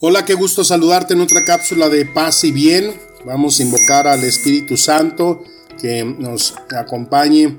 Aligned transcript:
Hola, 0.00 0.24
qué 0.24 0.34
gusto 0.34 0.62
saludarte 0.62 1.14
en 1.14 1.20
otra 1.20 1.44
cápsula 1.44 1.88
de 1.88 2.06
paz 2.06 2.44
y 2.44 2.52
bien. 2.52 2.94
Vamos 3.24 3.58
a 3.58 3.64
invocar 3.64 4.06
al 4.06 4.22
Espíritu 4.22 4.76
Santo 4.76 5.42
que 5.82 6.04
nos 6.04 6.54
acompañe 6.70 7.58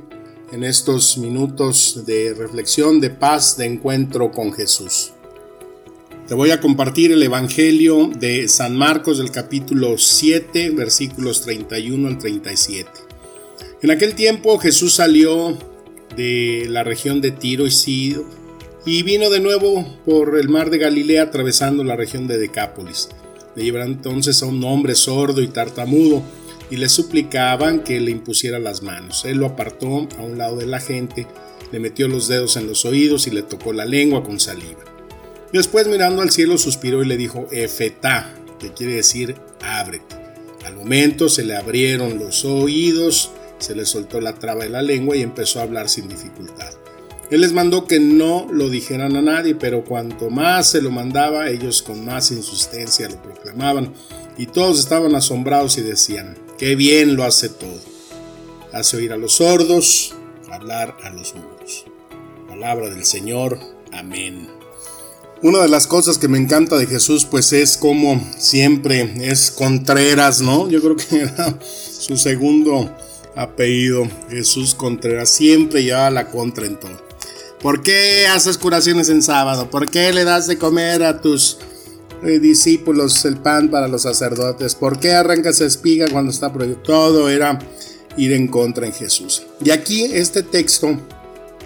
en 0.54 0.64
estos 0.64 1.18
minutos 1.18 2.06
de 2.06 2.34
reflexión, 2.34 3.02
de 3.02 3.10
paz, 3.10 3.58
de 3.58 3.66
encuentro 3.66 4.32
con 4.32 4.54
Jesús. 4.54 5.12
Te 6.30 6.34
voy 6.34 6.52
a 6.52 6.62
compartir 6.62 7.12
el 7.12 7.22
Evangelio 7.22 8.08
de 8.08 8.48
San 8.48 8.74
Marcos 8.74 9.18
del 9.18 9.32
capítulo 9.32 9.98
7, 9.98 10.70
versículos 10.70 11.42
31 11.42 12.08
al 12.08 12.18
37. 12.20 12.90
En 13.82 13.92
aquel 13.92 14.16
tiempo 14.16 14.58
Jesús 14.60 14.94
salió 14.94 15.58
de 16.16 16.68
la 16.70 16.86
región 16.86 17.20
de 17.20 17.32
Tiro 17.32 17.68
y 17.68 17.72
Sidon 17.72 18.39
y 18.92 19.04
vino 19.04 19.30
de 19.30 19.40
nuevo 19.40 19.86
por 20.04 20.40
el 20.40 20.50
mar 20.50 20.72
de 20.72 20.80
Galilea 20.80 21.22
atravesando 21.22 21.84
la 21.84 21.96
región 21.96 22.26
de 22.26 22.40
Decápolis. 22.40 23.10
Le 23.56 23.64
llevaron 23.64 23.92
entonces 23.92 24.42
a 24.42 24.48
un 24.48 24.64
hombre 24.64 24.96
sordo 24.96 25.44
y 25.44 25.48
tartamudo 25.48 26.24
y 26.72 26.78
le 26.78 26.90
suplicaban 26.90 27.84
que 27.84 28.00
le 28.00 28.10
impusiera 28.10 28.58
las 28.58 28.82
manos. 28.82 29.26
Él 29.26 29.38
lo 29.38 29.46
apartó 29.46 30.08
a 30.18 30.24
un 30.24 30.40
lado 30.40 30.56
de 30.56 30.66
la 30.66 30.80
gente, 30.80 31.28
le 31.72 31.80
metió 31.80 32.08
los 32.08 32.28
dedos 32.28 32.58
en 32.58 32.66
los 32.66 32.84
oídos 32.84 33.28
y 33.28 33.30
le 33.30 33.44
tocó 33.44 33.74
la 33.74 33.86
lengua 33.86 34.24
con 34.24 34.40
saliva. 34.40 34.84
Después 35.54 35.88
mirando 35.88 36.24
al 36.24 36.32
cielo 36.32 36.58
suspiró 36.58 37.04
y 37.04 37.06
le 37.06 37.18
dijo 37.18 37.48
Efetá, 37.52 38.34
que 38.58 38.74
quiere 38.74 38.94
decir 38.96 39.36
ábrete. 39.62 40.16
Al 40.66 40.76
momento 40.76 41.30
se 41.30 41.44
le 41.44 41.56
abrieron 41.56 42.18
los 42.18 42.44
oídos, 42.44 43.30
se 43.60 43.76
le 43.76 43.86
soltó 43.86 44.20
la 44.20 44.34
traba 44.34 44.64
de 44.64 44.72
la 44.72 44.82
lengua 44.82 45.16
y 45.16 45.22
empezó 45.22 45.60
a 45.60 45.64
hablar 45.64 45.90
sin 45.90 46.10
dificultad. 46.10 46.79
Él 47.32 47.42
les 47.42 47.54
mandó 47.54 47.86
que 47.86 48.00
no 48.00 48.48
lo 48.52 48.70
dijeran 48.70 49.16
a 49.16 49.22
nadie, 49.22 49.54
pero 49.54 49.84
cuanto 49.84 50.32
más 50.32 50.68
se 50.68 50.82
lo 50.82 50.90
mandaba, 50.90 51.50
ellos 51.50 51.84
con 51.84 52.04
más 52.04 52.32
insistencia 52.32 53.08
lo 53.08 53.22
proclamaban, 53.22 53.94
y 54.38 54.48
todos 54.48 54.80
estaban 54.80 55.14
asombrados 55.16 55.78
y 55.78 55.82
decían, 55.82 56.38
qué 56.58 56.76
bien 56.76 57.16
lo 57.16 57.24
hace 57.24 57.50
todo. 57.50 57.80
Hace 58.74 58.98
oír 58.98 59.14
a 59.14 59.18
los 59.18 59.34
sordos, 59.34 60.16
hablar 60.52 60.98
a 61.04 61.12
los 61.12 61.36
mudos. 61.36 61.86
Palabra 62.48 62.90
del 62.90 63.06
Señor. 63.06 63.60
Amén. 63.92 64.48
Una 65.42 65.60
de 65.60 65.70
las 65.70 65.88
cosas 65.88 66.18
que 66.18 66.28
me 66.28 66.38
encanta 66.38 66.78
de 66.78 66.86
Jesús, 66.86 67.26
pues 67.26 67.54
es 67.54 67.78
como 67.78 68.22
siempre 68.38 69.14
es 69.22 69.52
Contreras, 69.52 70.42
¿no? 70.42 70.68
Yo 70.70 70.82
creo 70.82 70.96
que 70.96 71.16
era 71.22 71.58
su 71.62 72.18
segundo 72.18 72.94
apellido, 73.36 74.08
Jesús 74.30 74.76
Contreras, 74.76 75.30
siempre 75.30 75.84
llevaba 75.84 76.10
la 76.10 76.30
contra 76.30 76.66
en 76.66 76.78
todo. 76.78 77.09
¿Por 77.62 77.82
qué 77.82 78.26
haces 78.28 78.58
curaciones 78.58 79.10
en 79.10 79.22
sábado? 79.22 79.70
¿Por 79.70 79.90
qué 79.90 80.14
le 80.14 80.24
das 80.24 80.48
de 80.48 80.58
comer 80.58 81.04
a 81.04 81.20
tus 81.20 81.58
eh, 82.24 82.40
discípulos 82.40 83.26
el 83.26 83.38
pan 83.38 83.70
para 83.70 83.90
los 83.90 84.04
sacerdotes? 84.04 84.76
¿Por 84.76 85.00
qué 85.00 85.12
arrancas 85.12 85.60
espiga 85.60 86.08
cuando 86.10 86.32
está 86.32 86.54
prohibido? 86.54 86.80
Todo 86.80 87.30
era 87.30 87.60
ir 88.16 88.32
en 88.32 88.48
contra 88.48 88.86
en 88.86 88.94
Jesús. 88.94 89.44
Y 89.62 89.72
aquí 89.72 90.06
este 90.06 90.42
texto, 90.42 90.98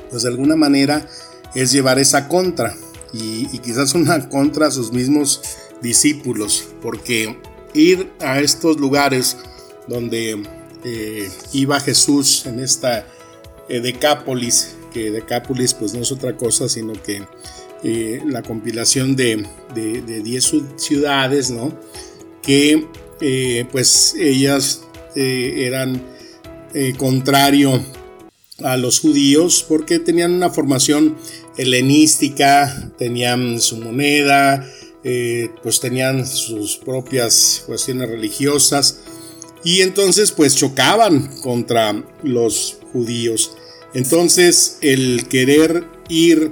pues 0.10 0.24
de 0.24 0.30
alguna 0.30 0.56
manera 0.56 1.08
es 1.54 1.72
llevar 1.72 2.00
esa 2.00 2.28
contra 2.28 2.76
y, 3.14 3.46
quizás 3.60 3.94
una 3.94 4.28
contra 4.30 4.68
a 4.68 4.72
sus 4.72 4.92
mismos 4.92 5.42
discípulos, 5.82 6.70
porque 6.82 7.38
ir 7.76 8.12
a 8.20 8.40
estos 8.40 8.80
lugares 8.80 9.38
donde 9.88 10.44
eh, 10.84 11.30
iba 11.52 11.80
Jesús 11.80 12.48
en 12.48 12.60
esta 12.60 13.06
eh, 13.70 13.80
Decápolis, 13.80 14.76
que 14.94 15.12
Decápolis 15.12 15.74
pues 15.74 15.94
no 15.94 16.02
es 16.02 16.12
otra 16.12 16.38
cosa 16.38 16.70
sino 16.70 16.94
que 16.94 17.24
eh, 17.86 18.22
la 18.26 18.42
compilación 18.44 19.18
de 19.18 19.46
10 19.76 20.54
ciudades, 20.78 21.52
¿no? 21.52 21.78
Que 22.42 22.88
eh, 23.20 23.66
pues 23.74 24.16
ellas 24.18 24.84
eh, 25.16 25.66
eran 25.68 26.02
contrario 26.98 27.84
a 28.64 28.78
los 28.78 29.00
judíos 29.00 29.66
porque 29.68 30.00
tenían 30.00 30.32
una 30.32 30.50
formación 30.50 31.18
helenística, 31.58 32.92
tenían 32.98 33.62
su 33.62 33.78
moneda, 33.78 34.68
pues 35.62 35.80
tenían 35.80 36.26
sus 36.26 36.78
propias 36.78 37.64
cuestiones 37.68 38.10
religiosas 38.10 39.02
y 39.64 39.82
entonces 39.82 40.32
pues 40.32 40.56
chocaban 40.56 41.42
contra 41.42 42.02
los 42.24 42.78
judíos. 42.92 43.52
Entonces, 43.94 44.78
el 44.82 45.28
querer 45.28 45.86
ir 46.10 46.52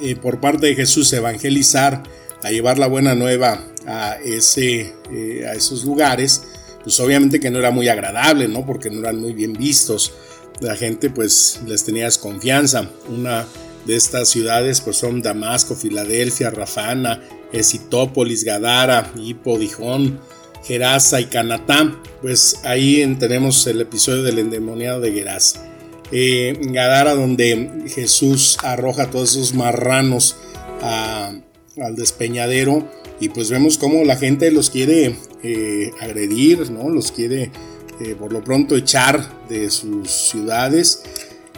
eh, 0.00 0.16
por 0.16 0.40
parte 0.40 0.66
de 0.66 0.74
Jesús 0.74 1.12
a 1.12 1.18
evangelizar, 1.18 2.02
a 2.42 2.50
llevar 2.50 2.78
la 2.78 2.88
buena 2.88 3.14
nueva 3.14 3.64
a, 3.86 4.16
ese, 4.16 4.92
eh, 5.12 5.46
a 5.48 5.52
esos 5.52 5.84
lugares, 5.84 6.42
pues 6.82 6.98
obviamente 6.98 7.38
que 7.38 7.50
no 7.50 7.60
era 7.60 7.70
muy 7.70 7.88
agradable, 7.88 8.48
¿no? 8.48 8.66
Porque 8.66 8.90
no 8.90 8.98
eran 8.98 9.20
muy 9.20 9.32
bien 9.32 9.52
vistos. 9.52 10.12
La 10.60 10.74
gente 10.74 11.10
pues 11.10 11.60
les 11.66 11.84
tenía 11.84 12.06
desconfianza. 12.06 12.90
Una 13.08 13.46
de 13.86 13.94
estas 13.94 14.28
ciudades 14.28 14.80
pues 14.80 14.96
son 14.96 15.22
Damasco, 15.22 15.76
Filadelfia, 15.76 16.50
Rafana, 16.50 17.22
Esitópolis, 17.52 18.42
Gadara, 18.42 19.12
Hippo, 19.16 19.58
Dijón, 19.58 20.18
Gerasa 20.64 21.20
y 21.20 21.26
Canatá. 21.26 21.96
Pues 22.20 22.60
ahí 22.64 23.16
tenemos 23.20 23.64
el 23.68 23.80
episodio 23.80 24.24
del 24.24 24.40
endemoniado 24.40 25.00
de 25.00 25.12
Gerasa 25.12 25.71
eh, 26.12 26.56
Gadara, 26.60 27.14
donde 27.14 27.84
Jesús 27.88 28.58
arroja 28.62 29.10
todos 29.10 29.32
esos 29.32 29.54
marranos 29.54 30.36
al 30.82 31.96
despeñadero 31.96 32.86
y 33.22 33.28
pues 33.28 33.50
vemos 33.50 33.78
cómo 33.78 34.04
la 34.04 34.16
gente 34.16 34.50
los 34.50 34.68
quiere 34.68 35.16
eh, 35.44 35.92
agredir, 36.00 36.70
¿no? 36.72 36.88
los 36.88 37.12
quiere 37.12 37.52
eh, 38.00 38.16
por 38.18 38.32
lo 38.32 38.42
pronto 38.42 38.76
echar 38.76 39.46
de 39.48 39.70
sus 39.70 40.10
ciudades. 40.10 41.04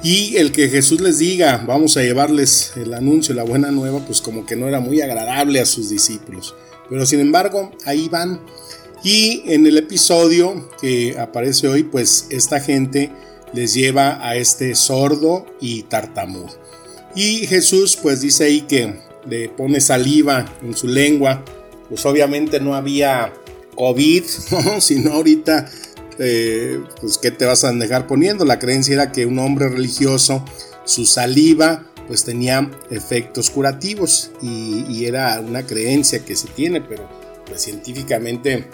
Y 0.02 0.36
el 0.36 0.52
que 0.52 0.68
Jesús 0.68 1.00
les 1.00 1.18
diga, 1.18 1.64
vamos 1.66 1.96
a 1.96 2.02
llevarles 2.02 2.72
el 2.76 2.92
anuncio, 2.92 3.34
la 3.34 3.44
buena 3.44 3.70
nueva, 3.70 4.00
pues 4.00 4.20
como 4.20 4.44
que 4.44 4.56
no 4.56 4.68
era 4.68 4.78
muy 4.78 5.00
agradable 5.00 5.58
a 5.60 5.64
sus 5.64 5.88
discípulos. 5.88 6.54
Pero 6.90 7.06
sin 7.06 7.20
embargo, 7.20 7.72
ahí 7.86 8.10
van. 8.10 8.40
Y 9.02 9.42
en 9.46 9.66
el 9.66 9.78
episodio 9.78 10.68
que 10.78 11.16
aparece 11.18 11.66
hoy, 11.68 11.84
pues 11.84 12.26
esta 12.28 12.60
gente 12.60 13.10
les 13.54 13.74
lleva 13.74 14.26
a 14.26 14.36
este 14.36 14.74
sordo 14.74 15.46
y 15.60 15.84
tartamudo. 15.84 16.54
Y 17.14 17.46
Jesús 17.46 17.96
pues 18.00 18.20
dice 18.20 18.44
ahí 18.44 18.62
que 18.62 19.00
le 19.28 19.48
pone 19.48 19.80
saliva 19.80 20.44
en 20.62 20.76
su 20.76 20.88
lengua, 20.88 21.44
pues 21.88 22.04
obviamente 22.04 22.60
no 22.60 22.74
había 22.74 23.32
COVID, 23.76 24.24
sino 24.80 25.12
ahorita 25.12 25.70
eh, 26.18 26.80
pues 27.00 27.18
qué 27.18 27.30
te 27.30 27.44
vas 27.44 27.64
a 27.64 27.72
dejar 27.72 28.06
poniendo. 28.06 28.44
La 28.44 28.58
creencia 28.58 28.94
era 28.94 29.12
que 29.12 29.26
un 29.26 29.38
hombre 29.38 29.68
religioso, 29.68 30.44
su 30.84 31.06
saliva 31.06 31.86
pues 32.06 32.24
tenía 32.24 32.70
efectos 32.90 33.48
curativos 33.48 34.30
y, 34.42 34.84
y 34.88 35.06
era 35.06 35.40
una 35.40 35.64
creencia 35.64 36.22
que 36.24 36.36
se 36.36 36.48
tiene, 36.48 36.82
pero 36.82 37.08
pues 37.46 37.62
científicamente 37.62 38.68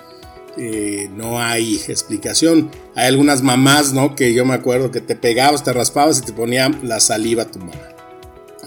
eh, 0.56 1.08
no 1.14 1.40
hay 1.40 1.76
explicación. 1.88 2.70
Hay 2.94 3.08
algunas 3.08 3.42
mamás, 3.42 3.92
¿no? 3.92 4.14
Que 4.14 4.34
yo 4.34 4.44
me 4.44 4.54
acuerdo 4.54 4.90
que 4.90 5.00
te 5.00 5.16
pegabas, 5.16 5.64
te 5.64 5.72
raspabas 5.72 6.18
y 6.18 6.22
te 6.22 6.32
ponían 6.32 6.80
la 6.82 7.00
saliva 7.00 7.44
a 7.44 7.50
tu 7.50 7.58
mamá. 7.58 7.72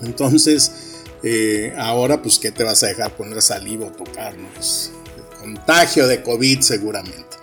Entonces, 0.02 0.72
eh, 1.24 1.74
ahora, 1.78 2.22
pues, 2.22 2.40
¿qué 2.40 2.52
te 2.52 2.64
vas 2.64 2.84
a 2.84 2.88
dejar 2.88 3.16
poner 3.16 3.42
saliva 3.42 3.88
o 3.88 3.92
tocar? 3.92 4.36
Pues, 4.54 4.92
contagio 5.40 6.08
de 6.08 6.24
COVID 6.24 6.62
seguramente. 6.62 7.38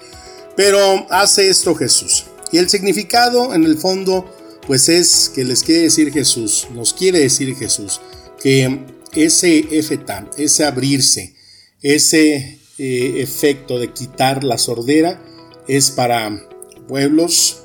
Pero 0.56 1.06
hace 1.10 1.48
esto 1.48 1.75
Jesús. 1.75 2.26
Y 2.52 2.58
el 2.58 2.69
significado, 2.69 3.54
en 3.54 3.64
el 3.64 3.78
fondo, 3.78 4.34
pues 4.66 4.88
es 4.88 5.31
que 5.34 5.44
les 5.44 5.62
quiere 5.62 5.82
decir 5.82 6.12
Jesús, 6.12 6.69
nos 6.75 6.92
quiere 6.92 7.20
decir 7.20 7.56
Jesús, 7.56 8.00
que 8.42 8.84
ese 9.14 9.66
efetá, 9.70 10.28
ese 10.37 10.64
abrirse, 10.64 11.34
ese 11.82 12.59
eh, 12.82 13.20
efecto 13.20 13.78
de 13.78 13.92
quitar 13.92 14.42
la 14.42 14.56
sordera 14.56 15.20
es 15.68 15.90
para 15.90 16.42
pueblos 16.88 17.64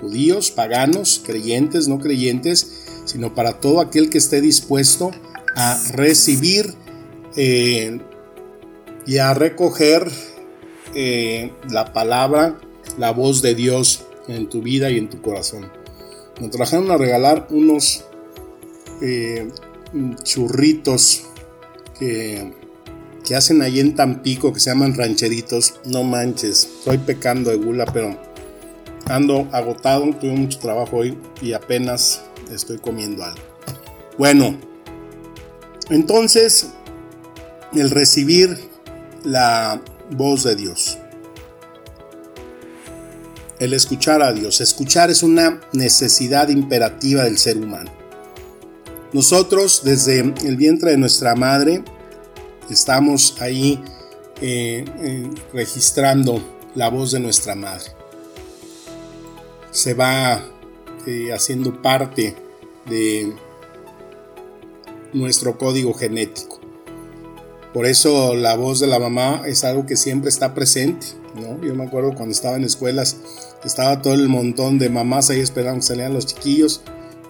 judíos, 0.00 0.50
paganos, 0.50 1.22
creyentes, 1.24 1.86
no 1.86 2.00
creyentes, 2.00 2.84
sino 3.04 3.32
para 3.32 3.60
todo 3.60 3.78
aquel 3.78 4.10
que 4.10 4.18
esté 4.18 4.40
dispuesto 4.40 5.12
a 5.54 5.80
recibir 5.92 6.74
eh, 7.36 8.00
y 9.06 9.18
a 9.18 9.34
recoger 9.34 10.10
eh, 10.96 11.52
la 11.70 11.92
palabra, 11.92 12.58
la 12.98 13.12
voz 13.12 13.42
de 13.42 13.54
Dios 13.54 14.02
en 14.26 14.48
tu 14.48 14.62
vida 14.62 14.90
y 14.90 14.98
en 14.98 15.08
tu 15.08 15.22
corazón. 15.22 15.70
Me 16.40 16.48
trajeron 16.48 16.90
a 16.90 16.96
regalar 16.96 17.46
unos 17.50 18.04
churritos 20.24 21.22
que, 22.00 22.65
que 23.26 23.34
hacen 23.34 23.60
ahí 23.60 23.80
en 23.80 23.94
Tampico 23.96 24.52
que 24.52 24.60
se 24.60 24.70
llaman 24.70 24.94
rancheritos. 24.94 25.74
No 25.84 26.04
manches, 26.04 26.68
estoy 26.78 26.98
pecando 26.98 27.50
de 27.50 27.56
gula, 27.56 27.84
pero 27.84 28.16
ando 29.06 29.48
agotado, 29.52 30.04
tuve 30.18 30.32
mucho 30.32 30.58
trabajo 30.60 30.98
hoy 30.98 31.18
y 31.42 31.52
apenas 31.52 32.22
estoy 32.50 32.78
comiendo 32.78 33.24
algo. 33.24 33.42
Bueno, 34.16 34.56
entonces 35.90 36.68
el 37.74 37.90
recibir 37.90 38.56
la 39.24 39.82
voz 40.12 40.44
de 40.44 40.54
Dios. 40.54 40.98
El 43.58 43.72
escuchar 43.72 44.22
a 44.22 44.32
Dios. 44.32 44.60
Escuchar 44.60 45.10
es 45.10 45.22
una 45.22 45.60
necesidad 45.72 46.48
imperativa 46.48 47.24
del 47.24 47.38
ser 47.38 47.56
humano. 47.56 47.90
Nosotros 49.12 49.80
desde 49.82 50.20
el 50.20 50.56
vientre 50.56 50.92
de 50.92 50.98
nuestra 50.98 51.34
madre 51.34 51.82
estamos 52.70 53.36
ahí 53.40 53.82
eh, 54.40 54.84
eh, 55.00 55.30
registrando 55.52 56.42
la 56.74 56.90
voz 56.90 57.12
de 57.12 57.20
nuestra 57.20 57.54
madre. 57.54 57.92
Se 59.70 59.94
va 59.94 60.44
eh, 61.06 61.32
haciendo 61.32 61.80
parte 61.80 62.34
de 62.86 63.34
nuestro 65.12 65.56
código 65.58 65.94
genético. 65.94 66.60
Por 67.72 67.86
eso 67.86 68.34
la 68.34 68.56
voz 68.56 68.80
de 68.80 68.86
la 68.86 68.98
mamá 68.98 69.42
es 69.46 69.64
algo 69.64 69.86
que 69.86 69.96
siempre 69.96 70.28
está 70.28 70.54
presente. 70.54 71.06
¿no? 71.34 71.62
Yo 71.62 71.74
me 71.74 71.84
acuerdo 71.84 72.14
cuando 72.14 72.32
estaba 72.32 72.56
en 72.56 72.64
escuelas, 72.64 73.18
estaba 73.64 74.00
todo 74.00 74.14
el 74.14 74.28
montón 74.28 74.78
de 74.78 74.88
mamás 74.88 75.30
ahí 75.30 75.40
esperando 75.40 75.80
que 75.80 75.86
salieran 75.86 76.14
los 76.14 76.26
chiquillos. 76.26 76.82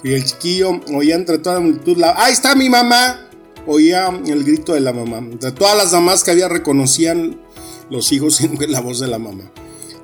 Y 0.04 0.12
el 0.12 0.24
chiquillo 0.24 0.80
oía 0.94 1.16
entre 1.16 1.38
toda 1.38 1.56
la 1.56 1.60
multitud, 1.62 2.00
¡ahí 2.16 2.32
está 2.32 2.54
mi 2.54 2.68
mamá! 2.68 3.25
Oía 3.66 4.08
el 4.26 4.44
grito 4.44 4.74
de 4.74 4.80
la 4.80 4.92
mamá. 4.92 5.18
Entre 5.18 5.52
todas 5.52 5.76
las 5.76 5.92
mamás 5.92 6.24
que 6.24 6.30
había 6.30 6.48
reconocían 6.48 7.40
los 7.90 8.12
hijos 8.12 8.36
siempre 8.36 8.68
la 8.68 8.80
voz 8.80 9.00
de 9.00 9.08
la 9.08 9.18
mamá. 9.18 9.50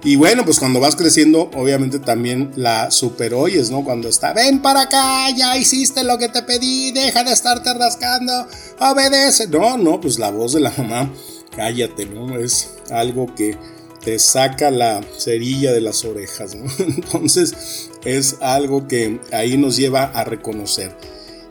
Y 0.04 0.16
bueno, 0.16 0.44
pues 0.44 0.58
cuando 0.58 0.80
vas 0.80 0.96
creciendo, 0.96 1.48
obviamente 1.54 2.00
también 2.00 2.50
la 2.56 2.90
super 2.90 3.34
oyes, 3.34 3.70
¿no? 3.70 3.84
Cuando 3.84 4.08
está, 4.08 4.32
ven 4.32 4.60
para 4.60 4.82
acá, 4.82 5.30
ya 5.30 5.56
hiciste 5.56 6.02
lo 6.02 6.18
que 6.18 6.28
te 6.28 6.42
pedí, 6.42 6.90
deja 6.90 7.22
de 7.22 7.32
estarte 7.32 7.72
rascando, 7.72 8.32
obedece. 8.80 9.46
No, 9.46 9.78
no, 9.78 10.00
pues 10.00 10.18
la 10.18 10.32
voz 10.32 10.54
de 10.54 10.60
la 10.60 10.72
mamá, 10.76 11.08
cállate, 11.54 12.06
¿no? 12.06 12.36
Es 12.36 12.70
algo 12.90 13.32
que 13.36 13.56
te 14.04 14.18
saca 14.18 14.72
la 14.72 15.02
cerilla 15.16 15.70
de 15.70 15.80
las 15.80 16.04
orejas, 16.04 16.56
¿no? 16.56 16.64
Entonces 16.84 17.88
es 18.04 18.38
algo 18.40 18.88
que 18.88 19.20
ahí 19.30 19.56
nos 19.56 19.76
lleva 19.76 20.02
a 20.02 20.24
reconocer. 20.24 20.96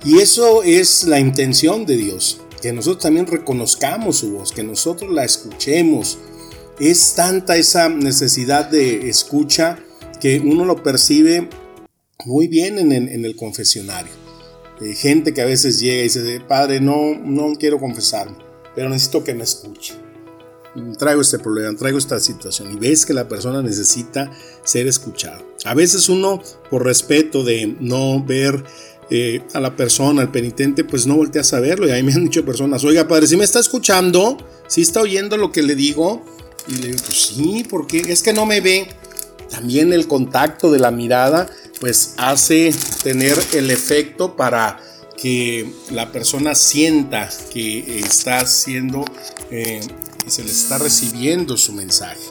Y 0.04 0.20
eso 0.20 0.64
es 0.64 1.04
la 1.04 1.20
intención 1.20 1.86
de 1.86 1.98
Dios, 1.98 2.42
que 2.62 2.74
nosotros 2.74 3.04
también 3.04 3.28
reconozcamos 3.28 4.18
su 4.18 4.34
voz, 4.34 4.52
que 4.52 4.64
nosotros 4.64 5.12
la 5.12 5.24
escuchemos 5.24 6.18
es 6.82 7.14
tanta 7.14 7.58
esa 7.58 7.90
necesidad 7.90 8.70
de 8.70 9.08
escucha 9.08 9.78
que 10.20 10.40
uno 10.40 10.66
lo 10.66 10.82
percibe 10.82 11.48
muy 12.26 12.48
bien 12.48 12.80
en 12.80 12.92
el, 13.26 13.36
confesionario. 13.36 14.12
Hay 14.80 14.96
gente 14.96 15.34
que 15.34 15.42
a 15.42 15.46
veces 15.46 15.80
llega 15.80 16.00
y 16.00 16.04
dice, 16.04 16.42
padre, 16.48 16.80
no, 16.80 17.16
no 17.24 17.54
quiero 17.54 17.80
confesarme, 17.80 18.38
pero 18.74 18.90
necesito 18.90 19.24
que 19.24 19.36
me 19.36 19.44
escuche. 19.44 19.94
Traigo 20.98 21.22
este 21.22 21.38
problema, 21.38 21.78
traigo 21.78 22.00
esta 22.00 22.20
situación 22.20 22.72
y 22.72 22.78
ves 22.78 23.06
que 23.06 23.14
la 23.14 23.28
persona 23.28 23.62
necesita 23.62 24.32
ser 24.64 24.88
escuchada. 24.88 25.44
A 25.66 25.76
veces 25.76 26.10
uno, 26.10 26.42
por 26.72 26.86
respeto 26.86 27.44
de 27.44 27.76
no 27.80 28.24
ver 28.24 28.64
eh, 29.14 29.42
a 29.54 29.60
la 29.60 29.76
persona, 29.76 30.22
al 30.22 30.32
penitente, 30.32 30.86
pues 30.86 31.06
no 31.06 31.18
voltea 31.18 31.42
a 31.42 31.44
saberlo. 31.44 31.86
Y 31.86 31.92
ahí 31.92 32.02
me 32.02 32.14
han 32.14 32.24
dicho 32.24 32.46
personas, 32.46 32.86
oiga, 32.86 33.10
padre, 33.10 33.28
si 33.28 33.36
me 33.36 33.44
está 33.44 33.60
escuchando, 33.60 34.38
si 34.68 34.82
está 34.82 35.02
oyendo 35.02 35.36
lo 35.36 35.52
que 35.52 35.62
le 35.64 35.76
digo, 35.76 36.24
y 36.66 36.76
le 36.76 36.88
digo, 36.88 37.00
pues 37.06 37.18
sí, 37.18 37.66
porque 37.70 38.00
es 38.08 38.24
que 38.24 38.32
no 38.32 38.46
me 38.46 38.62
ve. 38.62 38.88
También 39.50 39.92
el 39.92 40.08
contacto 40.08 40.72
de 40.72 40.80
la 40.80 40.92
mirada, 40.92 41.50
pues 41.82 42.14
hace 42.16 42.74
tener 43.04 43.38
el 43.52 43.70
efecto 43.70 44.38
para 44.38 44.80
que 45.22 45.70
la 45.92 46.10
persona 46.14 46.56
sienta 46.56 47.30
que 47.52 48.00
está 48.00 48.40
haciendo, 48.40 49.04
eh, 49.50 49.82
se 50.26 50.46
le 50.46 50.52
está 50.52 50.78
recibiendo 50.78 51.58
su 51.58 51.74
mensaje, 51.74 52.22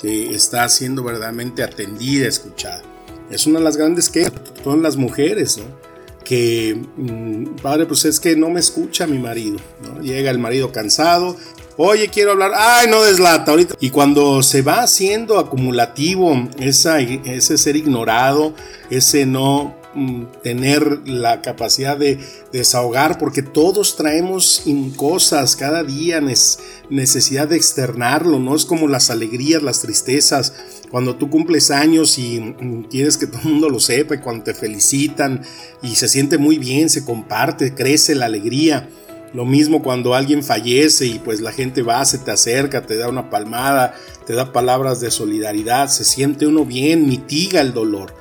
que 0.00 0.32
está 0.32 0.68
siendo 0.68 1.02
verdaderamente 1.02 1.64
atendida, 1.64 2.28
escuchada. 2.28 2.84
Es 3.32 3.46
una 3.46 3.58
de 3.58 3.64
las 3.64 3.76
grandes 3.76 4.08
que 4.08 4.30
son 4.62 4.80
las 4.80 4.94
mujeres, 4.94 5.58
¿no? 5.58 5.79
Que, 6.24 6.80
mm, 6.96 7.56
padre, 7.62 7.86
pues 7.86 8.04
es 8.04 8.20
que 8.20 8.36
no 8.36 8.50
me 8.50 8.60
escucha 8.60 9.06
mi 9.06 9.18
marido, 9.18 9.58
¿no? 9.82 10.00
Llega 10.02 10.30
el 10.30 10.38
marido 10.38 10.72
cansado, 10.72 11.36
Oye, 11.82 12.08
quiero 12.08 12.32
hablar. 12.32 12.52
Ay, 12.54 12.88
no 12.90 13.02
deslata 13.02 13.52
ahorita. 13.52 13.74
Y 13.80 13.88
cuando 13.88 14.42
se 14.42 14.60
va 14.60 14.82
haciendo 14.82 15.38
acumulativo 15.38 16.46
ese 16.58 17.56
ser 17.56 17.74
ignorado, 17.74 18.52
ese 18.90 19.24
no 19.24 19.79
tener 20.42 21.00
la 21.08 21.42
capacidad 21.42 21.96
de 21.96 22.18
desahogar, 22.52 23.18
porque 23.18 23.42
todos 23.42 23.96
traemos 23.96 24.62
cosas 24.96 25.56
cada 25.56 25.82
día, 25.82 26.20
necesidad 26.90 27.48
de 27.48 27.56
externarlo, 27.56 28.38
no 28.38 28.54
es 28.54 28.64
como 28.64 28.88
las 28.88 29.10
alegrías, 29.10 29.62
las 29.62 29.80
tristezas. 29.80 30.54
Cuando 30.90 31.16
tú 31.16 31.30
cumples 31.30 31.70
años 31.70 32.18
y 32.18 32.40
mm, 32.40 32.84
quieres 32.84 33.16
que 33.16 33.26
todo 33.26 33.40
el 33.44 33.50
mundo 33.50 33.68
lo 33.68 33.80
sepa, 33.80 34.14
y 34.14 34.18
cuando 34.18 34.44
te 34.44 34.54
felicitan 34.54 35.42
y 35.82 35.96
se 35.96 36.08
siente 36.08 36.38
muy 36.38 36.58
bien, 36.58 36.88
se 36.88 37.04
comparte, 37.04 37.74
crece 37.74 38.14
la 38.14 38.26
alegría. 38.26 38.88
Lo 39.32 39.44
mismo 39.44 39.82
cuando 39.82 40.14
alguien 40.14 40.42
fallece 40.42 41.06
y 41.06 41.18
pues 41.20 41.40
la 41.40 41.52
gente 41.52 41.82
va, 41.82 42.04
se 42.04 42.18
te 42.18 42.32
acerca, 42.32 42.86
te 42.86 42.96
da 42.96 43.08
una 43.08 43.30
palmada, 43.30 43.94
te 44.26 44.34
da 44.34 44.52
palabras 44.52 45.00
de 45.00 45.12
solidaridad, 45.12 45.88
se 45.88 46.04
siente 46.04 46.46
uno 46.46 46.64
bien, 46.64 47.06
mitiga 47.06 47.60
el 47.60 47.72
dolor. 47.72 48.12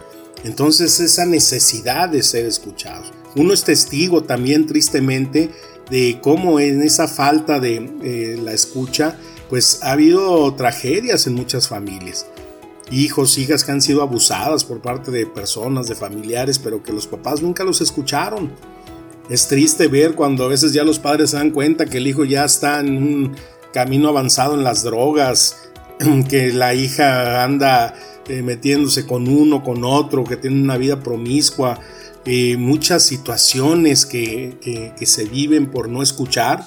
Entonces 0.44 1.00
esa 1.00 1.26
necesidad 1.26 2.10
de 2.10 2.24
ser 2.24 2.46
escuchado. 2.46 3.04
Uno 3.36 3.54
es 3.54 3.64
testigo 3.64 4.24
también 4.24 4.68
tristemente 4.68 5.50
de 5.90 6.20
cómo 6.22 6.60
en 6.60 6.82
esa 6.82 7.08
falta 7.08 7.60
de 7.60 7.90
eh, 8.04 8.40
la 8.42 8.54
escucha, 8.54 9.18
pues 9.50 9.80
ha 9.82 9.94
habido 9.94 10.54
tragedias 10.56 11.28
en 11.28 11.34
muchas 11.34 11.68
familias. 11.68 12.26
Hijos, 12.92 13.38
hijas 13.38 13.64
que 13.64 13.72
han 13.72 13.82
sido 13.82 14.02
abusadas 14.02 14.66
por 14.66 14.82
parte 14.82 15.12
de 15.12 15.26
personas, 15.26 15.88
de 15.88 15.96
familiares, 15.96 16.58
pero 16.58 16.82
que 16.82 16.94
los 16.94 17.08
papás 17.08 17.42
nunca 17.42 17.64
los 17.64 17.82
escucharon 17.82 18.52
es 19.30 19.48
triste 19.48 19.88
ver 19.88 20.16
cuando 20.16 20.44
a 20.44 20.48
veces 20.48 20.74
ya 20.74 20.84
los 20.84 20.98
padres 20.98 21.30
se 21.30 21.38
dan 21.38 21.52
cuenta 21.52 21.86
que 21.86 21.98
el 21.98 22.08
hijo 22.08 22.26
ya 22.26 22.46
está 22.46 22.80
en 22.80 22.98
un 22.98 23.36
camino 23.72 24.10
avanzado 24.10 24.56
en 24.56 24.64
las 24.64 24.82
drogas, 24.82 25.70
que 26.30 26.52
la 26.52 26.74
hija 26.74 27.44
anda 27.44 27.94
eh, 28.30 28.44
metiéndose 28.44 29.08
con 29.08 29.28
uno, 29.28 29.64
con 29.64 29.84
otro, 29.84 30.24
que 30.24 30.38
tiene 30.38 30.62
una 30.62 30.78
vida 30.78 31.00
promiscua, 31.02 31.80
eh, 32.26 32.58
muchas 32.58 33.02
situaciones 33.02 34.06
que, 34.06 34.94
se 35.02 35.26
viven 35.26 35.72
por 35.72 35.90
no 35.90 36.04
escuchar. 36.04 36.64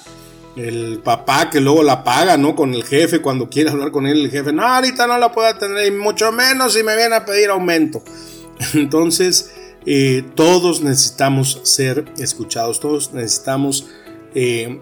El 0.57 0.99
papá 0.99 1.49
que 1.49 1.61
luego 1.61 1.81
la 1.81 2.03
paga, 2.03 2.35
¿no? 2.35 2.53
Con 2.53 2.73
el 2.73 2.83
jefe, 2.83 3.21
cuando 3.21 3.49
quiere 3.49 3.69
hablar 3.69 3.91
con 3.91 4.05
él, 4.05 4.25
el 4.25 4.29
jefe, 4.29 4.51
no, 4.51 4.67
ahorita 4.67 5.07
no 5.07 5.17
la 5.17 5.31
puedo 5.31 5.55
tener, 5.55 5.87
y 5.87 5.91
mucho 5.91 6.33
menos 6.33 6.73
si 6.73 6.83
me 6.83 6.97
viene 6.97 7.15
a 7.15 7.25
pedir 7.25 7.49
aumento. 7.49 8.03
Entonces, 8.73 9.51
eh, 9.85 10.25
todos 10.35 10.81
necesitamos 10.81 11.61
ser 11.63 12.05
escuchados, 12.17 12.81
todos 12.81 13.13
necesitamos 13.13 13.87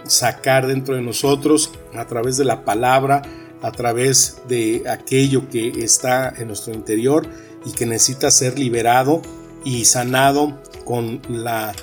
sacar 0.05 0.65
dentro 0.65 0.95
de 0.95 1.01
nosotros 1.01 1.71
a 1.93 2.07
través 2.07 2.37
de 2.37 2.45
la 2.45 2.63
palabra, 2.63 3.21
a 3.61 3.71
través 3.71 4.41
de 4.47 4.83
aquello 4.89 5.47
que 5.49 5.69
está 5.83 6.33
en 6.37 6.47
nuestro 6.47 6.73
interior 6.73 7.27
y 7.65 7.71
que 7.71 7.85
necesita 7.85 8.31
ser 8.31 8.57
liberado 8.57 9.21
y 9.63 9.85
sanado 9.85 10.59
con 10.85 11.21
la 11.29 11.73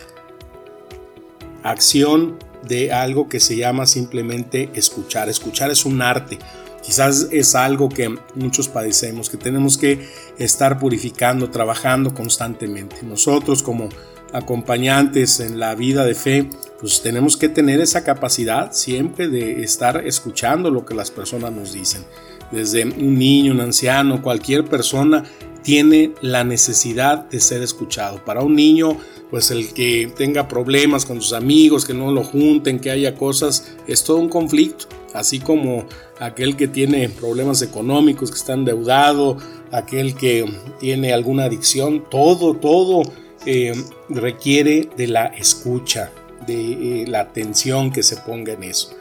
acción 1.62 2.38
de 2.66 2.92
algo 2.92 3.28
que 3.28 3.40
se 3.40 3.56
llama 3.56 3.86
simplemente 3.86 4.70
escuchar. 4.74 5.28
Escuchar 5.28 5.70
es 5.70 5.84
un 5.84 6.02
arte. 6.02 6.38
Quizás 6.82 7.28
es 7.30 7.54
algo 7.54 7.88
que 7.88 8.16
muchos 8.34 8.68
padecemos, 8.68 9.28
que 9.28 9.36
tenemos 9.36 9.76
que 9.76 10.08
estar 10.38 10.78
purificando, 10.78 11.50
trabajando 11.50 12.14
constantemente. 12.14 12.96
Nosotros 13.02 13.62
como 13.62 13.88
acompañantes 14.32 15.40
en 15.40 15.58
la 15.58 15.74
vida 15.74 16.04
de 16.04 16.14
fe, 16.14 16.50
pues 16.80 17.02
tenemos 17.02 17.36
que 17.36 17.48
tener 17.48 17.80
esa 17.80 18.04
capacidad 18.04 18.72
siempre 18.72 19.28
de 19.28 19.62
estar 19.62 20.06
escuchando 20.06 20.70
lo 20.70 20.84
que 20.84 20.94
las 20.94 21.10
personas 21.10 21.52
nos 21.52 21.72
dicen. 21.72 22.04
Desde 22.52 22.84
un 22.84 23.18
niño, 23.18 23.52
un 23.52 23.60
anciano, 23.60 24.22
cualquier 24.22 24.64
persona 24.64 25.24
tiene 25.62 26.12
la 26.22 26.44
necesidad 26.44 27.28
de 27.28 27.40
ser 27.40 27.62
escuchado. 27.62 28.24
Para 28.24 28.42
un 28.42 28.54
niño 28.54 28.96
pues 29.30 29.50
el 29.50 29.72
que 29.72 30.10
tenga 30.16 30.48
problemas 30.48 31.04
con 31.04 31.20
sus 31.20 31.32
amigos, 31.32 31.84
que 31.84 31.94
no 31.94 32.10
lo 32.12 32.24
junten, 32.24 32.80
que 32.80 32.90
haya 32.90 33.14
cosas, 33.14 33.76
es 33.86 34.04
todo 34.04 34.18
un 34.18 34.28
conflicto. 34.28 34.86
Así 35.14 35.38
como 35.38 35.86
aquel 36.18 36.56
que 36.56 36.68
tiene 36.68 37.08
problemas 37.08 37.62
económicos, 37.62 38.30
que 38.30 38.36
está 38.36 38.54
endeudado, 38.54 39.36
aquel 39.70 40.14
que 40.14 40.46
tiene 40.80 41.12
alguna 41.12 41.44
adicción, 41.44 42.04
todo, 42.10 42.54
todo 42.54 43.02
eh, 43.46 43.72
requiere 44.08 44.88
de 44.96 45.06
la 45.06 45.26
escucha, 45.26 46.10
de 46.46 47.02
eh, 47.02 47.06
la 47.06 47.20
atención 47.20 47.92
que 47.92 48.02
se 48.02 48.16
ponga 48.16 48.52
en 48.52 48.64
eso. 48.64 48.96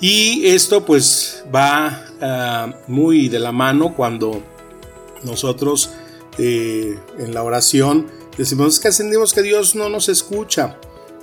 Y 0.00 0.46
esto 0.46 0.84
pues 0.84 1.44
va 1.54 2.06
ah, 2.20 2.74
muy 2.86 3.28
de 3.28 3.38
la 3.38 3.52
mano 3.52 3.94
cuando 3.94 4.42
nosotros 5.22 5.90
eh, 6.38 6.98
en 7.18 7.34
la 7.34 7.42
oración 7.42 8.06
decimos 8.38 8.80
que 8.80 8.92
sentimos 8.92 9.34
que 9.34 9.42
Dios 9.42 9.74
no 9.74 9.88
nos 9.88 10.08
escucha. 10.08 10.78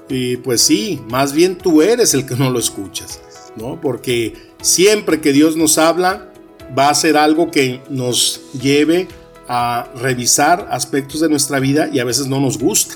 Y 0.09 0.37
pues 0.37 0.61
sí, 0.61 1.01
más 1.09 1.33
bien 1.33 1.57
tú 1.57 1.81
eres 1.81 2.13
el 2.13 2.25
que 2.25 2.35
no 2.35 2.49
lo 2.49 2.59
escuchas, 2.59 3.19
¿no? 3.55 3.81
Porque 3.81 4.33
siempre 4.61 5.19
que 5.19 5.33
Dios 5.33 5.57
nos 5.57 5.77
habla, 5.77 6.31
va 6.77 6.89
a 6.89 6.95
ser 6.95 7.17
algo 7.17 7.51
que 7.51 7.81
nos 7.89 8.41
lleve 8.53 9.07
a 9.47 9.87
revisar 9.95 10.67
aspectos 10.71 11.21
de 11.21 11.29
nuestra 11.29 11.59
vida 11.59 11.89
y 11.91 11.99
a 11.99 12.05
veces 12.05 12.27
no 12.27 12.39
nos 12.39 12.57
gusta. 12.57 12.95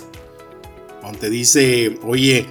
Cuando 1.01 1.19
te 1.19 1.29
dice, 1.29 1.99
oye, 2.03 2.45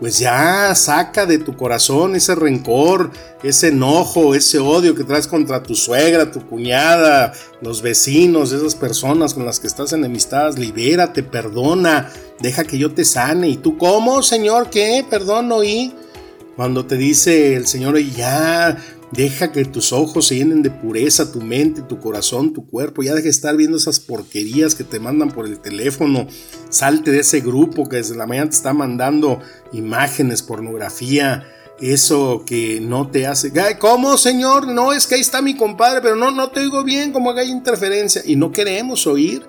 pues 0.00 0.18
ya 0.18 0.74
saca 0.74 1.26
de 1.26 1.38
tu 1.38 1.56
corazón 1.56 2.16
ese 2.16 2.34
rencor, 2.34 3.12
ese 3.44 3.68
enojo, 3.68 4.34
ese 4.34 4.58
odio 4.58 4.96
que 4.96 5.04
traes 5.04 5.28
contra 5.28 5.62
tu 5.62 5.76
suegra, 5.76 6.32
tu 6.32 6.44
cuñada, 6.48 7.32
los 7.60 7.82
vecinos, 7.82 8.50
esas 8.50 8.74
personas 8.74 9.34
con 9.34 9.46
las 9.46 9.60
que 9.60 9.68
estás 9.68 9.92
enemistadas, 9.92 10.58
libérate, 10.58 11.22
perdona, 11.22 12.10
deja 12.40 12.64
que 12.64 12.78
yo 12.78 12.92
te 12.92 13.04
sane. 13.04 13.48
¿Y 13.48 13.58
tú 13.58 13.78
cómo, 13.78 14.24
Señor? 14.24 14.70
¿Qué? 14.70 15.04
Perdono 15.08 15.62
y... 15.62 15.94
Cuando 16.56 16.84
te 16.84 16.96
dice 16.96 17.54
el 17.54 17.66
Señor, 17.66 17.98
ya, 17.98 18.76
Deja 19.12 19.52
que 19.52 19.66
tus 19.66 19.92
ojos 19.92 20.28
se 20.28 20.36
llenen 20.36 20.62
de 20.62 20.70
pureza, 20.70 21.30
tu 21.30 21.42
mente, 21.42 21.82
tu 21.82 22.00
corazón, 22.00 22.54
tu 22.54 22.66
cuerpo. 22.66 23.02
Ya 23.02 23.12
deja 23.12 23.24
de 23.24 23.30
estar 23.30 23.54
viendo 23.56 23.76
esas 23.76 24.00
porquerías 24.00 24.74
que 24.74 24.84
te 24.84 25.00
mandan 25.00 25.30
por 25.30 25.46
el 25.46 25.58
teléfono. 25.60 26.26
Salte 26.70 27.10
de 27.10 27.20
ese 27.20 27.40
grupo 27.40 27.90
que 27.90 27.96
desde 27.96 28.16
la 28.16 28.26
mañana 28.26 28.48
te 28.48 28.56
está 28.56 28.72
mandando 28.72 29.38
imágenes, 29.72 30.42
pornografía. 30.42 31.46
Eso 31.78 32.44
que 32.46 32.80
no 32.80 33.10
te 33.10 33.26
hace. 33.26 33.52
¿Cómo, 33.78 34.16
señor? 34.16 34.66
No, 34.68 34.94
es 34.94 35.06
que 35.06 35.16
ahí 35.16 35.20
está 35.20 35.42
mi 35.42 35.56
compadre, 35.56 36.00
pero 36.00 36.16
no, 36.16 36.30
no 36.30 36.48
te 36.48 36.60
oigo 36.60 36.82
bien, 36.82 37.12
como 37.12 37.32
hay 37.32 37.50
interferencia. 37.50 38.22
Y 38.24 38.36
no 38.36 38.50
queremos 38.50 39.06
oír. 39.06 39.42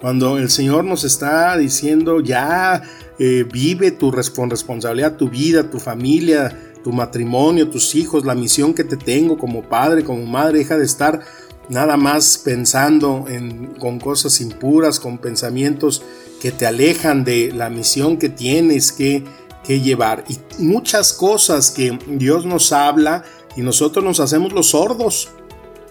Cuando 0.00 0.38
el 0.38 0.50
Señor 0.50 0.84
nos 0.84 1.04
está 1.04 1.56
diciendo, 1.58 2.20
ya 2.20 2.82
eh, 3.18 3.44
vive 3.50 3.90
tu 3.90 4.10
responsabilidad, 4.10 5.16
tu 5.16 5.28
vida, 5.28 5.68
tu 5.68 5.78
familia, 5.78 6.69
tu 6.82 6.92
matrimonio, 6.92 7.68
tus 7.68 7.94
hijos, 7.94 8.24
la 8.24 8.34
misión 8.34 8.74
que 8.74 8.84
te 8.84 8.96
tengo 8.96 9.38
como 9.38 9.62
padre, 9.62 10.04
como 10.04 10.24
madre, 10.26 10.58
deja 10.58 10.78
de 10.78 10.84
estar 10.84 11.20
nada 11.68 11.96
más 11.96 12.38
pensando 12.38 13.26
en, 13.28 13.74
con 13.78 14.00
cosas 14.00 14.40
impuras, 14.40 14.98
con 14.98 15.18
pensamientos 15.18 16.02
que 16.40 16.50
te 16.50 16.66
alejan 16.66 17.24
de 17.24 17.52
la 17.52 17.70
misión 17.70 18.16
que 18.16 18.28
tienes 18.28 18.92
que, 18.92 19.24
que 19.64 19.80
llevar. 19.80 20.24
Y 20.28 20.38
muchas 20.62 21.12
cosas 21.12 21.70
que 21.70 21.98
Dios 22.08 22.44
nos 22.44 22.72
habla 22.72 23.24
y 23.56 23.62
nosotros 23.62 24.04
nos 24.04 24.20
hacemos 24.20 24.52
los 24.52 24.70
sordos. 24.70 25.28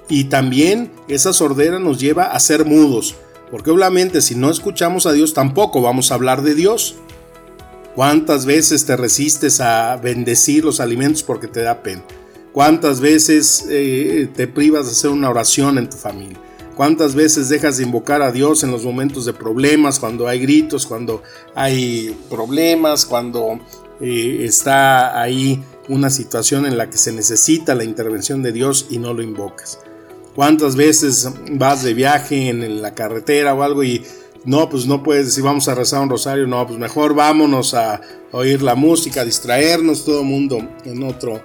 Y 0.09 0.25
también 0.25 0.91
esa 1.07 1.33
sordera 1.33 1.79
nos 1.79 1.99
lleva 1.99 2.25
a 2.25 2.39
ser 2.39 2.65
mudos. 2.65 3.15
Porque 3.51 3.71
obviamente 3.71 4.21
si 4.21 4.35
no 4.35 4.51
escuchamos 4.51 5.05
a 5.05 5.13
Dios 5.13 5.33
tampoco 5.33 5.81
vamos 5.81 6.11
a 6.11 6.15
hablar 6.15 6.41
de 6.41 6.55
Dios. 6.55 6.95
¿Cuántas 7.95 8.45
veces 8.45 8.85
te 8.85 8.95
resistes 8.95 9.59
a 9.61 9.97
bendecir 9.97 10.63
los 10.63 10.79
alimentos 10.79 11.23
porque 11.23 11.47
te 11.47 11.61
da 11.61 11.81
pena? 11.81 12.03
¿Cuántas 12.51 12.99
veces 12.99 13.65
eh, 13.69 14.29
te 14.35 14.47
privas 14.47 14.85
de 14.85 14.91
hacer 14.91 15.09
una 15.11 15.29
oración 15.29 15.77
en 15.77 15.89
tu 15.89 15.97
familia? 15.97 16.39
¿Cuántas 16.75 17.13
veces 17.13 17.49
dejas 17.49 17.77
de 17.77 17.83
invocar 17.83 18.21
a 18.21 18.31
Dios 18.31 18.63
en 18.63 18.71
los 18.71 18.85
momentos 18.85 19.25
de 19.25 19.33
problemas, 19.33 19.99
cuando 19.99 20.27
hay 20.27 20.39
gritos, 20.39 20.85
cuando 20.85 21.21
hay 21.53 22.17
problemas, 22.29 23.05
cuando 23.05 23.59
eh, 23.99 24.45
está 24.45 25.21
ahí 25.21 25.61
una 25.89 26.09
situación 26.09 26.65
en 26.65 26.77
la 26.77 26.89
que 26.89 26.97
se 26.97 27.11
necesita 27.11 27.75
la 27.75 27.83
intervención 27.83 28.41
de 28.41 28.53
Dios 28.53 28.87
y 28.89 28.97
no 28.97 29.13
lo 29.13 29.21
invocas? 29.21 29.79
¿Cuántas 30.35 30.77
veces 30.77 31.29
vas 31.51 31.83
de 31.83 31.93
viaje 31.93 32.47
en 32.47 32.81
la 32.81 32.95
carretera 32.95 33.53
o 33.53 33.63
algo 33.63 33.83
y 33.83 34.05
no, 34.45 34.69
pues 34.69 34.85
no 34.85 35.03
puedes 35.03 35.25
decir 35.27 35.43
vamos 35.43 35.67
a 35.67 35.75
rezar 35.75 36.01
un 36.01 36.09
rosario, 36.09 36.47
no, 36.47 36.65
pues 36.65 36.79
mejor 36.79 37.13
vámonos 37.13 37.73
a 37.73 38.01
oír 38.31 38.61
la 38.61 38.75
música, 38.75 39.25
distraernos, 39.25 40.05
todo 40.05 40.21
el 40.21 40.27
mundo 40.27 40.59
en 40.85 41.03
otro 41.03 41.41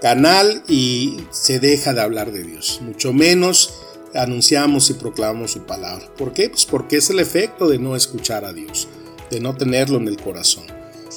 canal 0.00 0.62
y 0.68 1.18
se 1.30 1.58
deja 1.58 1.92
de 1.92 2.00
hablar 2.00 2.32
de 2.32 2.44
Dios, 2.44 2.80
mucho 2.82 3.12
menos 3.12 3.84
anunciamos 4.14 4.90
y 4.90 4.94
proclamamos 4.94 5.52
su 5.52 5.60
palabra. 5.62 6.06
¿Por 6.16 6.32
qué? 6.32 6.48
Pues 6.48 6.66
porque 6.66 6.96
es 6.96 7.10
el 7.10 7.20
efecto 7.20 7.68
de 7.68 7.78
no 7.78 7.96
escuchar 7.96 8.44
a 8.44 8.52
Dios, 8.52 8.88
de 9.30 9.40
no 9.40 9.54
tenerlo 9.54 9.98
en 9.98 10.08
el 10.08 10.16
corazón. 10.16 10.64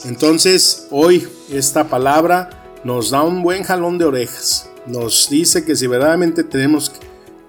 Entonces, 0.05 0.87
hoy 0.89 1.27
esta 1.51 1.87
palabra 1.87 2.79
nos 2.83 3.11
da 3.11 3.21
un 3.21 3.43
buen 3.43 3.63
jalón 3.63 3.97
de 3.97 4.05
orejas. 4.05 4.69
Nos 4.87 5.29
dice 5.29 5.63
que 5.63 5.75
si 5.75 5.87
verdaderamente 5.87 6.43
tenemos 6.43 6.91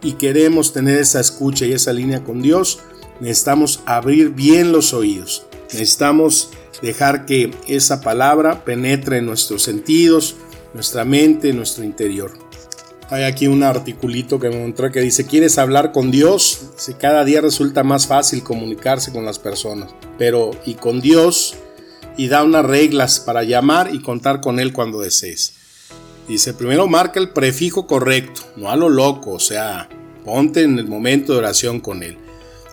y 0.03 0.13
queremos 0.15 0.73
tener 0.73 0.99
esa 0.99 1.21
escucha 1.21 1.65
y 1.65 1.73
esa 1.73 1.93
línea 1.93 2.23
con 2.23 2.43
Dios, 2.43 2.81
necesitamos 3.21 3.81
abrir 3.87 4.31
bien 4.31 4.73
los 4.73 4.93
oídos. 4.93 5.47
Necesitamos 5.73 6.51
dejar 6.83 7.27
que 7.27 7.51
esa 7.69 8.01
palabra 8.01 8.65
penetre 8.65 9.19
en 9.19 9.27
nuestros 9.27 9.63
sentidos, 9.63 10.37
nuestra 10.75 11.05
mente, 11.05 11.53
nuestro 11.53 11.85
interior. 11.85 12.33
Hay 13.11 13.25
aquí 13.25 13.47
un 13.47 13.63
articulito 13.63 14.41
que 14.41 14.49
me 14.49 14.57
encontré 14.57 14.91
que 14.91 15.01
dice, 15.01 15.27
¿quieres 15.27 15.59
hablar 15.59 15.93
con 15.93 16.11
Dios? 16.11 16.71
Si 16.77 16.95
cada 16.95 17.25
día 17.25 17.43
resulta 17.43 17.83
más 17.83 18.07
fácil 18.07 18.43
comunicarse 18.43 19.13
con 19.13 19.27
las 19.27 19.39
personas, 19.39 19.95
pero 20.17 20.53
y 20.65 20.75
con 20.75 21.01
Dios 21.01 21.55
y 22.17 22.29
da 22.29 22.43
unas 22.43 22.65
reglas 22.65 23.21
para 23.21 23.43
llamar 23.43 23.95
y 23.95 24.01
contar 24.01 24.41
con 24.41 24.59
Él 24.61 24.73
cuando 24.73 25.01
desees. 25.01 25.55
Dice, 26.29 26.55
primero 26.55 26.87
marca 26.87 27.21
el 27.21 27.31
prefijo 27.31 27.87
correcto, 27.87 28.43
no 28.57 28.71
a 28.71 28.77
lo 28.77 28.89
loco, 28.89 29.33
o 29.33 29.41
sea, 29.41 29.89
ponte 30.25 30.63
en 30.63 30.79
el 30.79 30.87
momento 30.87 31.33
de 31.33 31.41
oración 31.41 31.81
con 31.81 32.03
Él. 32.03 32.17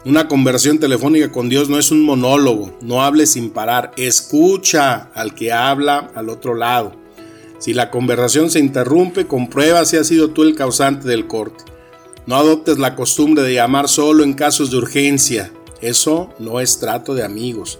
Una 0.05 0.29
conversión 0.29 0.79
telefónica 0.79 1.29
con 1.29 1.49
Dios 1.49 1.67
no 1.67 1.77
es 1.77 1.91
un 1.91 2.03
monólogo, 2.03 2.77
no 2.81 3.03
hables 3.03 3.31
sin 3.31 3.49
parar, 3.49 3.91
escucha 3.97 5.09
al 5.13 5.35
que 5.35 5.51
habla 5.51 6.09
al 6.15 6.29
otro 6.29 6.55
lado. 6.55 6.93
Si 7.59 7.73
la 7.73 7.91
conversación 7.91 8.49
se 8.49 8.59
interrumpe, 8.59 9.27
comprueba 9.27 9.83
si 9.83 9.97
has 9.97 10.07
sido 10.07 10.29
tú 10.29 10.43
el 10.43 10.55
causante 10.55 11.05
del 11.09 11.27
corte. 11.27 11.65
No 12.25 12.37
adoptes 12.37 12.79
la 12.79 12.95
costumbre 12.95 13.43
de 13.43 13.55
llamar 13.55 13.89
solo 13.89 14.23
en 14.23 14.33
casos 14.33 14.71
de 14.71 14.77
urgencia. 14.77 15.51
Eso 15.81 16.33
no 16.39 16.61
es 16.61 16.79
trato 16.79 17.13
de 17.13 17.25
amigos. 17.25 17.79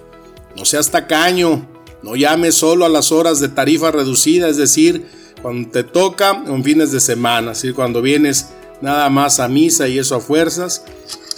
No 0.58 0.66
seas 0.66 0.92
tacaño. 0.92 1.66
No 2.04 2.18
llames 2.18 2.56
solo 2.56 2.86
a 2.86 2.90
las 2.90 3.14
horas 3.14 3.40
de 3.40 3.48
tarifa 3.48 3.92
reducida, 3.92 4.50
es 4.50 4.58
decir, 4.58 5.06
cuando 5.42 5.70
te 5.70 5.84
toca 5.84 6.44
en 6.48 6.64
fines 6.64 6.92
de 6.92 7.00
semana, 7.00 7.52
es 7.52 7.60
decir, 7.60 7.76
cuando 7.76 8.02
vienes 8.02 8.48
nada 8.82 9.10
más 9.10 9.40
a 9.40 9.48
misa 9.48 9.88
y 9.88 10.00
eso 10.00 10.16
a 10.16 10.20
fuerzas. 10.20 10.84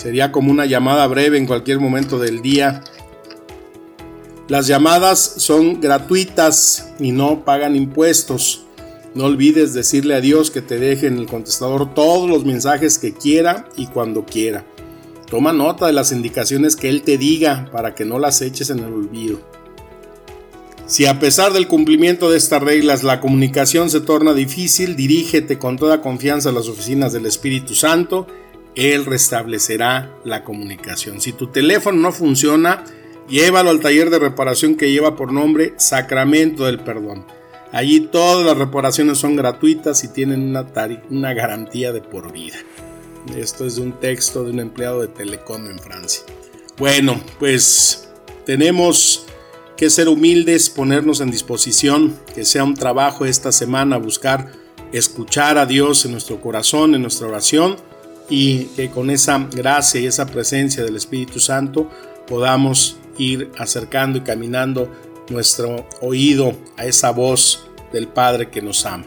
Sería 0.01 0.31
como 0.31 0.49
una 0.49 0.65
llamada 0.65 1.05
breve 1.05 1.37
en 1.37 1.45
cualquier 1.45 1.79
momento 1.79 2.17
del 2.17 2.41
día. 2.41 2.81
Las 4.47 4.65
llamadas 4.65 5.19
son 5.37 5.79
gratuitas 5.79 6.93
y 6.99 7.11
no 7.11 7.45
pagan 7.45 7.75
impuestos. 7.75 8.65
No 9.13 9.25
olvides 9.25 9.75
decirle 9.75 10.15
a 10.15 10.19
Dios 10.19 10.49
que 10.49 10.63
te 10.63 10.79
deje 10.79 11.05
en 11.05 11.19
el 11.19 11.27
contestador 11.27 11.93
todos 11.93 12.27
los 12.27 12.45
mensajes 12.45 12.97
que 12.97 13.13
quiera 13.13 13.69
y 13.77 13.85
cuando 13.85 14.25
quiera. 14.25 14.65
Toma 15.29 15.53
nota 15.53 15.85
de 15.85 15.93
las 15.93 16.11
indicaciones 16.11 16.75
que 16.75 16.89
Él 16.89 17.03
te 17.03 17.19
diga 17.19 17.69
para 17.71 17.93
que 17.93 18.03
no 18.03 18.17
las 18.17 18.41
eches 18.41 18.71
en 18.71 18.79
el 18.79 18.91
olvido. 18.91 19.39
Si 20.87 21.05
a 21.05 21.19
pesar 21.19 21.53
del 21.53 21.67
cumplimiento 21.67 22.31
de 22.31 22.39
estas 22.39 22.63
reglas 22.63 23.03
la 23.03 23.21
comunicación 23.21 23.91
se 23.91 24.01
torna 24.01 24.33
difícil, 24.33 24.95
dirígete 24.95 25.59
con 25.59 25.77
toda 25.77 26.01
confianza 26.01 26.49
a 26.49 26.53
las 26.53 26.67
oficinas 26.67 27.13
del 27.13 27.27
Espíritu 27.27 27.75
Santo 27.75 28.25
él 28.75 29.05
restablecerá 29.05 30.11
la 30.23 30.43
comunicación. 30.43 31.21
Si 31.21 31.33
tu 31.33 31.47
teléfono 31.47 31.99
no 31.99 32.11
funciona, 32.11 32.85
llévalo 33.27 33.69
al 33.69 33.81
taller 33.81 34.09
de 34.09 34.19
reparación 34.19 34.75
que 34.75 34.91
lleva 34.91 35.15
por 35.15 35.33
nombre 35.33 35.73
Sacramento 35.77 36.65
del 36.65 36.79
Perdón. 36.79 37.25
Allí 37.71 38.01
todas 38.01 38.45
las 38.45 38.57
reparaciones 38.57 39.17
son 39.17 39.35
gratuitas 39.35 40.03
y 40.03 40.09
tienen 40.09 40.41
una, 40.41 40.65
una 41.09 41.33
garantía 41.33 41.93
de 41.93 42.01
por 42.01 42.31
vida. 42.31 42.57
Esto 43.37 43.65
es 43.65 43.75
de 43.75 43.83
un 43.83 43.99
texto 43.99 44.43
de 44.43 44.51
un 44.51 44.59
empleado 44.59 45.01
de 45.01 45.07
Telecom 45.07 45.67
en 45.67 45.79
Francia. 45.79 46.23
Bueno, 46.77 47.21
pues 47.39 48.09
tenemos 48.45 49.25
que 49.77 49.89
ser 49.89 50.09
humildes, 50.09 50.69
ponernos 50.69 51.21
en 51.21 51.31
disposición, 51.31 52.17
que 52.33 52.45
sea 52.45 52.63
un 52.63 52.75
trabajo 52.75 53.25
esta 53.25 53.51
semana 53.51 53.97
buscar 53.97 54.51
escuchar 54.91 55.57
a 55.57 55.65
Dios 55.65 56.03
en 56.05 56.11
nuestro 56.11 56.41
corazón, 56.41 56.95
en 56.95 57.03
nuestra 57.03 57.27
oración 57.27 57.77
y 58.31 58.67
que 58.77 58.89
con 58.89 59.09
esa 59.09 59.37
gracia 59.51 59.99
y 59.99 60.07
esa 60.07 60.25
presencia 60.25 60.83
del 60.83 60.95
Espíritu 60.95 61.39
Santo 61.39 61.89
podamos 62.27 62.97
ir 63.17 63.51
acercando 63.57 64.17
y 64.17 64.21
caminando 64.21 64.89
nuestro 65.29 65.85
oído 65.99 66.53
a 66.77 66.85
esa 66.85 67.11
voz 67.11 67.67
del 67.91 68.07
Padre 68.07 68.49
que 68.49 68.61
nos 68.61 68.85
ama. 68.85 69.05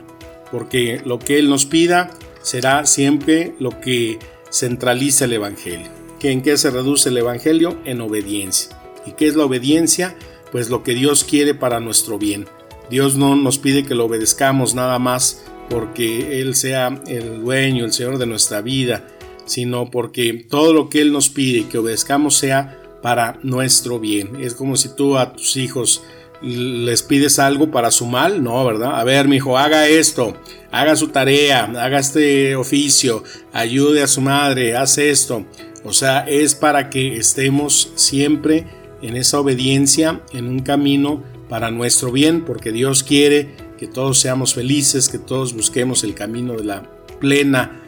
Porque 0.52 1.00
lo 1.04 1.18
que 1.18 1.38
Él 1.38 1.48
nos 1.48 1.64
pida 1.64 2.10
será 2.42 2.84
siempre 2.84 3.54
lo 3.58 3.80
que 3.80 4.18
centraliza 4.52 5.24
el 5.24 5.32
Evangelio. 5.32 5.88
¿Que 6.20 6.30
¿En 6.30 6.42
qué 6.42 6.56
se 6.58 6.70
reduce 6.70 7.08
el 7.08 7.16
Evangelio? 7.16 7.78
En 7.86 8.02
obediencia. 8.02 8.78
¿Y 9.06 9.12
qué 9.12 9.26
es 9.26 9.36
la 9.36 9.46
obediencia? 9.46 10.16
Pues 10.52 10.68
lo 10.68 10.82
que 10.82 10.94
Dios 10.94 11.24
quiere 11.24 11.54
para 11.54 11.80
nuestro 11.80 12.18
bien. 12.18 12.46
Dios 12.90 13.16
no 13.16 13.36
nos 13.36 13.58
pide 13.58 13.84
que 13.84 13.94
lo 13.94 14.04
obedezcamos 14.04 14.74
nada 14.74 14.98
más 14.98 15.44
porque 15.68 16.40
Él 16.40 16.54
sea 16.54 17.00
el 17.06 17.42
dueño, 17.42 17.84
el 17.84 17.92
Señor 17.92 18.18
de 18.18 18.26
nuestra 18.26 18.60
vida, 18.60 19.06
sino 19.46 19.90
porque 19.90 20.46
todo 20.48 20.72
lo 20.72 20.88
que 20.88 21.00
Él 21.00 21.12
nos 21.12 21.28
pide 21.28 21.68
que 21.68 21.78
obedezcamos 21.78 22.36
sea 22.36 22.80
para 23.02 23.38
nuestro 23.42 24.00
bien. 24.00 24.36
Es 24.40 24.54
como 24.54 24.76
si 24.76 24.94
tú 24.94 25.18
a 25.18 25.32
tus 25.34 25.56
hijos 25.56 26.02
les 26.40 27.02
pides 27.02 27.38
algo 27.38 27.70
para 27.70 27.90
su 27.90 28.06
mal, 28.06 28.42
no, 28.42 28.64
¿verdad? 28.64 28.98
A 28.98 29.04
ver, 29.04 29.28
mi 29.28 29.36
hijo, 29.36 29.56
haga 29.56 29.88
esto, 29.88 30.34
haga 30.70 30.96
su 30.96 31.08
tarea, 31.08 31.64
haga 31.64 31.98
este 31.98 32.56
oficio, 32.56 33.22
ayude 33.52 34.02
a 34.02 34.06
su 34.06 34.20
madre, 34.20 34.76
haz 34.76 34.98
esto. 34.98 35.46
O 35.84 35.92
sea, 35.92 36.20
es 36.20 36.54
para 36.54 36.90
que 36.90 37.16
estemos 37.16 37.92
siempre 37.94 38.66
en 39.02 39.16
esa 39.16 39.40
obediencia, 39.40 40.22
en 40.32 40.48
un 40.48 40.60
camino 40.60 41.22
para 41.48 41.70
nuestro 41.70 42.10
bien, 42.10 42.44
porque 42.44 42.72
Dios 42.72 43.02
quiere 43.02 43.48
que 43.84 43.92
todos 43.92 44.18
seamos 44.18 44.54
felices, 44.54 45.10
que 45.10 45.18
todos 45.18 45.52
busquemos 45.52 46.04
el 46.04 46.14
camino 46.14 46.54
de 46.54 46.64
la 46.64 46.90
plena 47.20 47.82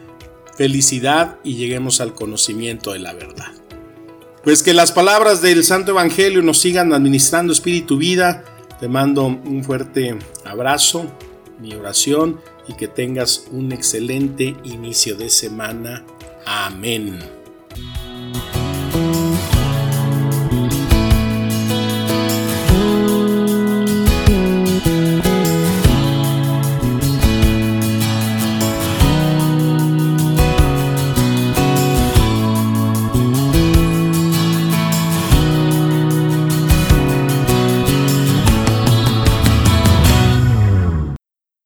felicidad 0.55 1.39
y 1.43 1.55
lleguemos 1.55 2.03
al 2.03 2.13
conocimiento 2.13 2.93
de 2.93 2.99
la 2.99 3.15
verdad. 3.15 3.51
Pues 4.45 4.63
que 4.63 4.75
las 4.75 4.93
palabras 4.93 5.41
del 5.41 5.65
Santo 5.65 5.93
Evangelio 5.93 6.43
nos 6.43 6.59
sigan 6.59 6.93
administrando 6.93 7.51
espíritu 7.51 7.97
vida. 7.97 8.45
Te 8.79 8.89
mando 8.89 9.25
un 9.25 9.65
fuerte 9.65 10.19
abrazo, 10.45 11.07
mi 11.63 11.73
oración 11.73 12.43
y 12.69 12.75
que 12.75 12.89
tengas 12.89 13.47
un 13.51 13.73
excelente 13.73 14.55
inicio 14.65 15.17
de 15.17 15.31
semana. 15.31 16.05
Amén. 16.45 17.21